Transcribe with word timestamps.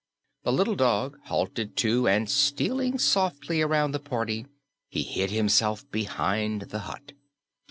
The 0.41 0.51
little 0.51 0.73
dog 0.73 1.19
halted, 1.25 1.77
too, 1.77 2.07
and 2.07 2.27
stealing 2.27 2.97
softly 2.97 3.61
around 3.61 3.91
the 3.91 3.99
party, 3.99 4.47
he 4.89 5.03
hid 5.03 5.29
himself 5.29 5.85
behind 5.91 6.61
the 6.69 6.79
hut. 6.89 7.11